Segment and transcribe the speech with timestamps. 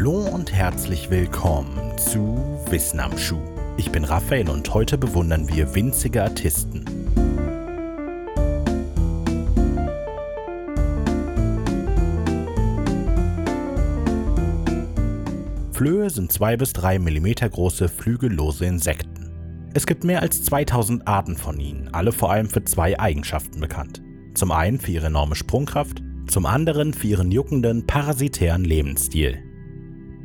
[0.00, 3.42] Hallo und herzlich willkommen zu Wissen am Schuh.
[3.76, 6.86] Ich bin Raphael und heute bewundern wir winzige Artisten.
[15.72, 19.30] Flöhe sind 2 bis 3 mm große flügellose Insekten.
[19.74, 24.00] Es gibt mehr als 2000 Arten von ihnen, alle vor allem für zwei Eigenschaften bekannt.
[24.32, 29.49] Zum einen für ihre enorme Sprungkraft, zum anderen für ihren juckenden, parasitären Lebensstil.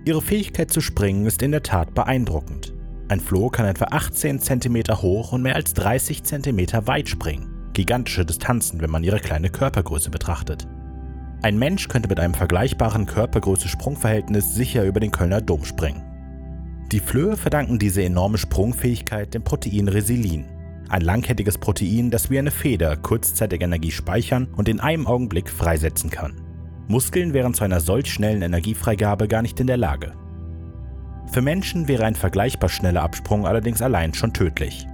[0.06, 2.76] Ihre Fähigkeit zu springen ist in der Tat beeindruckend.
[3.08, 7.72] Ein Floh kann etwa 18 cm hoch und mehr als 30 cm weit springen.
[7.74, 10.68] Gigantische Distanzen, wenn man ihre kleine Körpergröße betrachtet.
[11.42, 16.04] Ein Mensch könnte mit einem vergleichbaren Körpergröße-Sprungverhältnis sicher über den Kölner Dom springen.
[16.92, 20.46] Die Flöhe verdanken diese enorme Sprungfähigkeit dem Protein Resilin,
[20.88, 26.12] ein langkettiges Protein, das wie eine Feder kurzzeitig Energie speichern und in einem Augenblick freisetzen
[26.12, 26.45] kann.
[26.88, 30.14] Muskeln wären zu einer solch schnellen Energiefreigabe gar nicht in der Lage.
[31.32, 34.86] Für Menschen wäre ein vergleichbar schneller Absprung allerdings allein schon tödlich.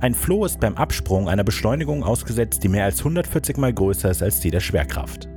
[0.00, 4.22] Ein Floh ist beim Absprung einer Beschleunigung ausgesetzt, die mehr als 140 mal größer ist
[4.22, 5.28] als die der Schwerkraft.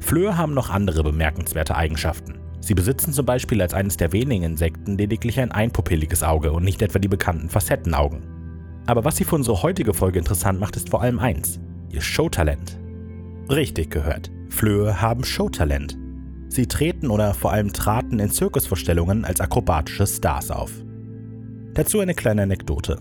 [0.00, 2.38] Flöhe haben noch andere bemerkenswerte Eigenschaften.
[2.60, 6.82] Sie besitzen zum Beispiel als eines der wenigen Insekten lediglich ein einpupilliges Auge und nicht
[6.82, 8.22] etwa die bekannten Facettenaugen.
[8.86, 12.78] Aber was sie für unsere heutige Folge interessant macht, ist vor allem eins: ihr Showtalent.
[13.50, 14.30] Richtig gehört.
[14.60, 15.96] Flöhe haben Showtalent.
[16.48, 20.70] Sie treten oder vor allem traten in Zirkusvorstellungen als akrobatische Stars auf.
[21.72, 22.98] Dazu eine kleine Anekdote.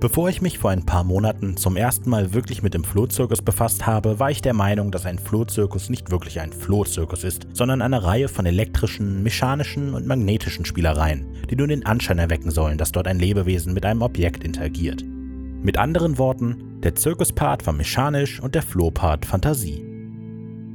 [0.00, 3.86] Bevor ich mich vor ein paar Monaten zum ersten Mal wirklich mit dem Flohzirkus befasst
[3.86, 8.02] habe, war ich der Meinung, dass ein Flohzirkus nicht wirklich ein Flohzirkus ist, sondern eine
[8.02, 13.06] Reihe von elektrischen, mechanischen und magnetischen Spielereien, die nur den Anschein erwecken sollen, dass dort
[13.06, 15.04] ein Lebewesen mit einem Objekt interagiert.
[15.62, 19.93] Mit anderen Worten, der Zirkuspart war mechanisch und der Flohpart Fantasie.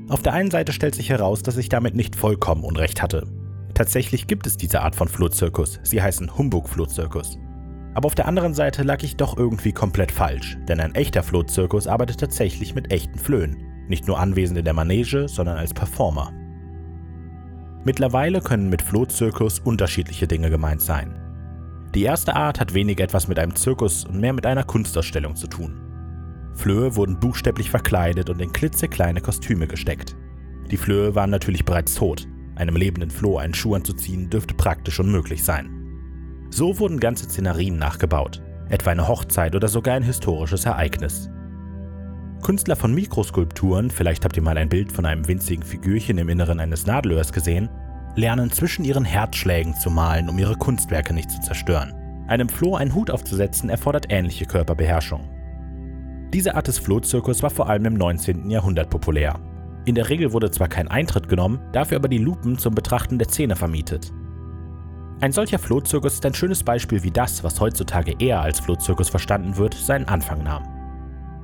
[0.10, 3.28] Auf der einen Seite stellt sich heraus, dass ich damit nicht vollkommen Unrecht hatte.
[3.76, 7.38] Tatsächlich gibt es diese Art von Flohzirkus, sie heißen Humbug-Flohzirkus.
[7.94, 11.86] Aber auf der anderen Seite lag ich doch irgendwie komplett falsch, denn ein echter Flohzirkus
[11.86, 16.34] arbeitet tatsächlich mit echten Flöhen, nicht nur anwesend in der Manege, sondern als Performer.
[17.86, 21.20] Mittlerweile können mit Flohzirkus unterschiedliche Dinge gemeint sein.
[21.94, 25.48] Die erste Art hat wenig etwas mit einem Zirkus und mehr mit einer Kunstausstellung zu
[25.48, 25.89] tun.
[26.60, 30.18] Flöhe wurden buchstäblich verkleidet und in klitzekleine Kostüme gesteckt.
[30.70, 32.28] Die Flöhe waren natürlich bereits tot.
[32.56, 35.70] Einem lebenden Floh einen Schuh anzuziehen dürfte praktisch unmöglich sein.
[36.50, 41.30] So wurden ganze Szenarien nachgebaut, etwa eine Hochzeit oder sogar ein historisches Ereignis.
[42.44, 46.60] Künstler von Mikroskulpturen, vielleicht habt ihr mal ein Bild von einem winzigen Figürchen im Inneren
[46.60, 47.70] eines Nadelöhrs gesehen,
[48.16, 51.94] lernen zwischen ihren Herzschlägen zu malen, um ihre Kunstwerke nicht zu zerstören.
[52.28, 55.39] Einem Floh einen Hut aufzusetzen erfordert ähnliche Körperbeherrschung.
[56.34, 58.50] Diese Art des Flohzirkus war vor allem im 19.
[58.52, 59.40] Jahrhundert populär.
[59.86, 63.28] In der Regel wurde zwar kein Eintritt genommen, dafür aber die Lupen zum Betrachten der
[63.28, 64.12] Zähne vermietet.
[65.22, 69.58] Ein solcher Flohzirkus ist ein schönes Beispiel, wie das, was heutzutage eher als Flohzirkus verstanden
[69.58, 70.64] wird, seinen Anfang nahm.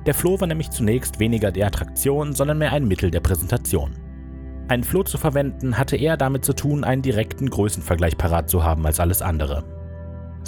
[0.06, 3.90] Der Floh war nämlich zunächst weniger die Attraktion, sondern mehr ein Mittel der Präsentation.
[4.68, 8.86] Ein Floh zu verwenden hatte eher damit zu tun, einen direkten Größenvergleich parat zu haben
[8.86, 9.64] als alles andere.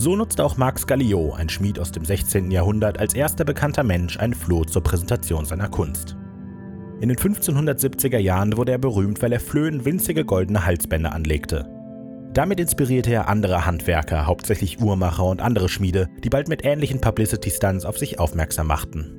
[0.01, 2.53] So nutzte auch Marx Gallio, ein Schmied aus dem 16.
[2.53, 6.17] Jahrhundert, als erster bekannter Mensch ein Floh zur Präsentation seiner Kunst.
[7.01, 11.69] In den 1570er Jahren wurde er berühmt, weil er Flöhen winzige goldene Halsbänder anlegte.
[12.33, 17.85] Damit inspirierte er andere Handwerker, hauptsächlich Uhrmacher und andere Schmiede, die bald mit ähnlichen Publicity-Stunts
[17.85, 19.19] auf sich aufmerksam machten.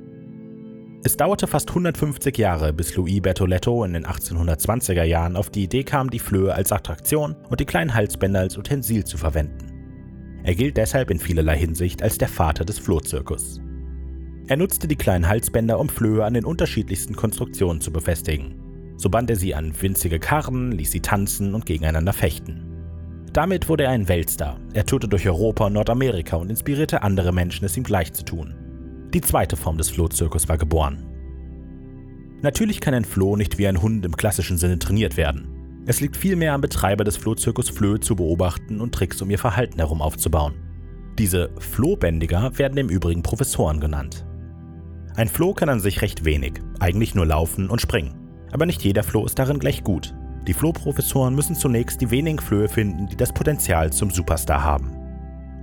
[1.04, 5.84] Es dauerte fast 150 Jahre, bis Louis Bertoletto in den 1820er Jahren auf die Idee
[5.84, 9.69] kam, die Flöhe als Attraktion und die kleinen Halsbänder als Utensil zu verwenden.
[10.42, 13.60] Er gilt deshalb in vielerlei Hinsicht als der Vater des Flohzirkus.
[14.46, 18.54] Er nutzte die kleinen Halsbänder, um Flöhe an den unterschiedlichsten Konstruktionen zu befestigen.
[18.96, 22.66] So band er sie an winzige Karren, ließ sie tanzen und gegeneinander fechten.
[23.32, 24.58] Damit wurde er ein Weltstar.
[24.74, 28.54] Er tourte durch Europa und Nordamerika und inspirierte andere Menschen, es ihm gleich zu tun.
[29.14, 31.06] Die zweite Form des Flohzirkus war geboren.
[32.42, 35.49] Natürlich kann ein Floh nicht wie ein Hund im klassischen Sinne trainiert werden.
[35.86, 39.78] Es liegt vielmehr am Betreiber des Flohzirkus Flöhe zu beobachten und Tricks um ihr Verhalten
[39.78, 40.54] herum aufzubauen.
[41.18, 44.26] Diese Flohbändiger werden im Übrigen Professoren genannt.
[45.16, 48.14] Ein Floh kann an sich recht wenig, eigentlich nur laufen und springen.
[48.52, 50.14] Aber nicht jeder Floh ist darin gleich gut.
[50.46, 54.96] Die Flohprofessoren müssen zunächst die wenigen Flöhe finden, die das Potenzial zum Superstar haben.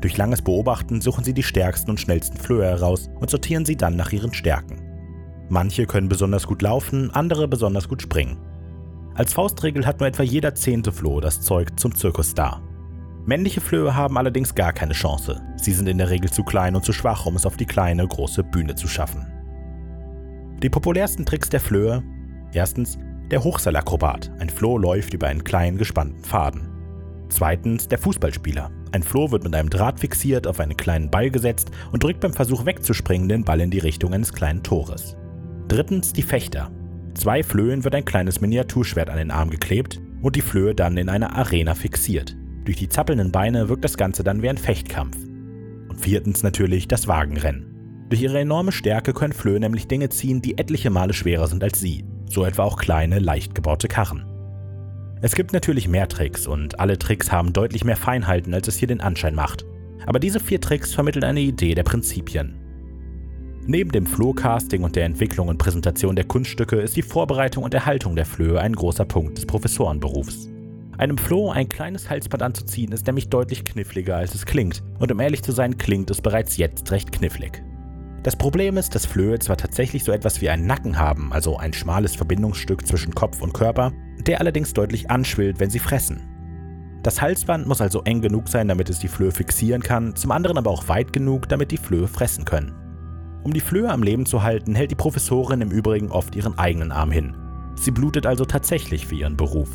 [0.02, 3.96] Durch langes Beobachten suchen sie die stärksten und schnellsten Flöhe heraus und sortieren sie dann
[3.96, 4.82] nach ihren Stärken.
[5.50, 8.38] Manche können besonders gut laufen, andere besonders gut springen.
[9.18, 12.62] Als Faustregel hat nur etwa jeder zehnte Floh das Zeug zum Zirkusstar.
[13.26, 15.42] Männliche Flöhe haben allerdings gar keine Chance.
[15.56, 18.08] Sie sind in der Regel zu klein und zu schwach, um es auf die kleine,
[18.08, 19.26] große Bühne zu schaffen.
[20.62, 22.04] Die populärsten Tricks der Flöhe.
[22.54, 23.00] Erstens,
[23.32, 24.32] Der Hochseilakrobat.
[24.40, 26.70] Ein Floh läuft über einen kleinen gespannten Faden.
[27.28, 28.72] Zweitens der Fußballspieler.
[28.94, 32.34] Ein Floh wird mit einem Draht fixiert, auf einen kleinen Ball gesetzt und drückt beim
[32.34, 35.18] Versuch wegzuspringen den Ball in die Richtung eines kleinen Tores.
[35.68, 36.72] Drittens die Fechter.
[37.18, 41.10] Zwei Flöhen wird ein kleines Miniaturschwert an den Arm geklebt und die Flöhe dann in
[41.10, 42.38] einer Arena fixiert.
[42.64, 45.18] Durch die zappelnden Beine wirkt das Ganze dann wie ein Fechtkampf.
[45.90, 48.06] Und viertens natürlich das Wagenrennen.
[48.10, 51.80] Durch ihre enorme Stärke können Flöhe nämlich Dinge ziehen, die etliche Male schwerer sind als
[51.80, 54.24] sie, so etwa auch kleine, leicht gebaute Karren.
[55.24, 58.88] Es gibt natürlich mehr Tricks und alle Tricks haben deutlich mehr Feinheiten, als es hier
[58.88, 59.66] den Anschein macht.
[60.06, 62.67] Aber diese vier Tricks vermitteln eine Idee der Prinzipien.
[63.70, 68.16] Neben dem Flowcasting und der Entwicklung und Präsentation der Kunststücke ist die Vorbereitung und Erhaltung
[68.16, 70.48] der Flöhe ein großer Punkt des Professorenberufs.
[70.98, 75.20] Einem Floh ein kleines Halsband anzuziehen ist nämlich deutlich kniffliger als es klingt, und um
[75.20, 77.62] ehrlich zu sein, klingt es bereits jetzt recht knifflig.
[78.24, 81.74] Das Problem ist, dass Flöhe zwar tatsächlich so etwas wie einen Nacken haben, also ein
[81.74, 86.22] schmales Verbindungsstück zwischen Kopf und Körper, der allerdings deutlich anschwillt, wenn sie fressen.
[87.04, 90.58] Das Halsband muss also eng genug sein, damit es die Flöhe fixieren kann, zum anderen
[90.58, 92.87] aber auch weit genug, damit die Flöhe fressen können.
[93.44, 96.92] Um die Flöhe am Leben zu halten, hält die Professorin im Übrigen oft ihren eigenen
[96.92, 97.36] Arm hin.
[97.76, 99.70] Sie blutet also tatsächlich für ihren Beruf.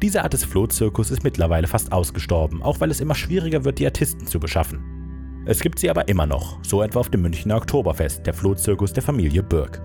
[0.00, 3.86] Diese Art des Flohzirkus ist mittlerweile fast ausgestorben, auch weil es immer schwieriger wird, die
[3.86, 5.44] Artisten zu beschaffen.
[5.44, 9.02] Es gibt sie aber immer noch, so etwa auf dem Münchner Oktoberfest, der Flohzirkus der
[9.02, 9.82] Familie Birk.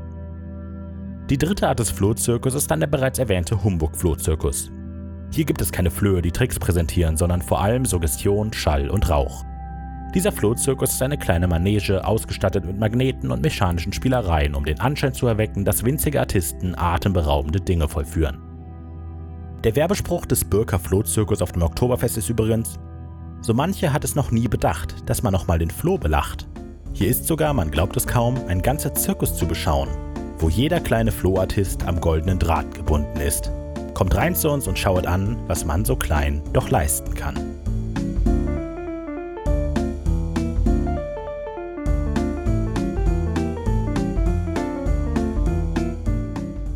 [1.30, 4.72] Die dritte Art des Flohzirkus ist dann der bereits erwähnte Humbug-Flohzirkus.
[5.31, 9.44] Hier gibt es keine Flöhe, die Tricks präsentieren, sondern vor allem Suggestion, Schall und Rauch.
[10.13, 15.13] Dieser Flohzirkus ist eine kleine Manege, ausgestattet mit Magneten und mechanischen Spielereien, um den Anschein
[15.13, 18.38] zu erwecken, dass winzige Artisten atemberaubende Dinge vollführen.
[19.63, 22.77] Der Werbespruch des Birker Flohzirkus auf dem Oktoberfest ist übrigens:
[23.42, 26.48] So manche hat es noch nie bedacht, dass man nochmal den Floh belacht.
[26.94, 29.89] Hier ist sogar, man glaubt es kaum, ein ganzer Zirkus zu beschauen,
[30.38, 33.51] wo jeder kleine Flohartist am goldenen Draht gebunden ist.
[33.95, 37.53] Kommt rein zu uns und schaut an, was man so klein doch leisten kann.